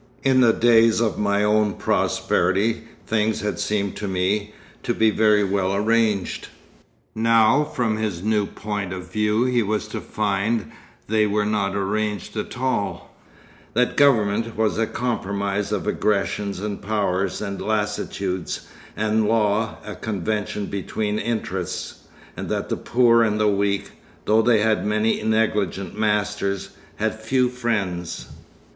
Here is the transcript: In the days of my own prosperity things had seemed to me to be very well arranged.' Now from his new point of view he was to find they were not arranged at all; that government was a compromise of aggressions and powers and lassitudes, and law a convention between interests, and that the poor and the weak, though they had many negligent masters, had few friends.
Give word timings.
In 0.23 0.41
the 0.41 0.51
days 0.51 0.99
of 0.99 1.19
my 1.19 1.43
own 1.43 1.75
prosperity 1.75 2.85
things 3.05 3.41
had 3.41 3.59
seemed 3.59 3.95
to 3.97 4.07
me 4.07 4.51
to 4.81 4.95
be 4.95 5.11
very 5.11 5.43
well 5.43 5.75
arranged.' 5.75 6.47
Now 7.13 7.63
from 7.63 7.97
his 7.97 8.23
new 8.23 8.47
point 8.47 8.93
of 8.93 9.11
view 9.11 9.45
he 9.45 9.61
was 9.61 9.87
to 9.89 10.01
find 10.01 10.71
they 11.07 11.27
were 11.27 11.45
not 11.45 11.75
arranged 11.75 12.35
at 12.35 12.57
all; 12.59 13.15
that 13.75 13.95
government 13.95 14.57
was 14.57 14.79
a 14.79 14.87
compromise 14.87 15.71
of 15.71 15.85
aggressions 15.85 16.59
and 16.59 16.81
powers 16.81 17.39
and 17.39 17.61
lassitudes, 17.61 18.65
and 18.97 19.27
law 19.27 19.77
a 19.85 19.93
convention 19.93 20.65
between 20.65 21.19
interests, 21.19 22.05
and 22.35 22.49
that 22.49 22.69
the 22.69 22.75
poor 22.75 23.21
and 23.21 23.39
the 23.39 23.47
weak, 23.47 23.91
though 24.25 24.41
they 24.41 24.61
had 24.61 24.83
many 24.83 25.21
negligent 25.21 25.95
masters, 25.95 26.69
had 26.95 27.19
few 27.19 27.49
friends. 27.49 28.29